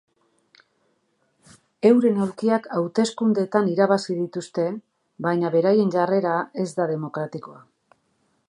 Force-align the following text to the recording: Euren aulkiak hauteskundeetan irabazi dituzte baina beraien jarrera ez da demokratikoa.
Euren 1.89 2.17
aulkiak 2.23 2.65
hauteskundeetan 2.79 3.69
irabazi 3.75 4.17
dituzte 4.23 4.67
baina 5.27 5.55
beraien 5.57 5.97
jarrera 5.99 6.37
ez 6.65 6.69
da 6.81 6.93
demokratikoa. 6.95 7.61